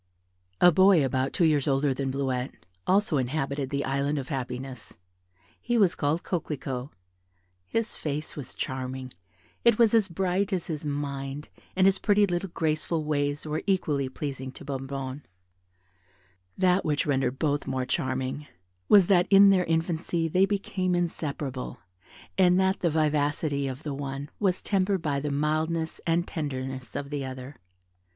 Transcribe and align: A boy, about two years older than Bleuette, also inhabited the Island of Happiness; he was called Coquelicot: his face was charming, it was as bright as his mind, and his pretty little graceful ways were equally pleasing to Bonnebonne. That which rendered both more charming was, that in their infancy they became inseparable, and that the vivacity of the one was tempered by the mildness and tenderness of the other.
A 0.59 0.71
boy, 0.71 1.05
about 1.05 1.31
two 1.31 1.45
years 1.45 1.67
older 1.67 1.93
than 1.93 2.09
Bleuette, 2.09 2.65
also 2.87 3.17
inhabited 3.17 3.69
the 3.69 3.85
Island 3.85 4.17
of 4.17 4.29
Happiness; 4.29 4.97
he 5.61 5.77
was 5.77 5.93
called 5.93 6.23
Coquelicot: 6.23 6.89
his 7.67 7.95
face 7.95 8.35
was 8.35 8.55
charming, 8.55 9.13
it 9.63 9.77
was 9.77 9.93
as 9.93 10.07
bright 10.07 10.51
as 10.51 10.65
his 10.65 10.83
mind, 10.87 11.49
and 11.75 11.85
his 11.85 11.99
pretty 11.99 12.25
little 12.25 12.49
graceful 12.49 13.03
ways 13.03 13.45
were 13.45 13.61
equally 13.67 14.09
pleasing 14.09 14.51
to 14.53 14.65
Bonnebonne. 14.65 15.21
That 16.57 16.83
which 16.83 17.05
rendered 17.05 17.37
both 17.37 17.67
more 17.67 17.85
charming 17.85 18.47
was, 18.89 19.05
that 19.05 19.27
in 19.29 19.51
their 19.51 19.65
infancy 19.65 20.27
they 20.27 20.47
became 20.47 20.95
inseparable, 20.95 21.77
and 22.39 22.59
that 22.59 22.79
the 22.79 22.89
vivacity 22.89 23.67
of 23.67 23.83
the 23.83 23.93
one 23.93 24.31
was 24.39 24.63
tempered 24.63 25.03
by 25.03 25.19
the 25.19 25.29
mildness 25.29 26.01
and 26.07 26.27
tenderness 26.27 26.95
of 26.95 27.11
the 27.11 27.23
other. 27.23 27.57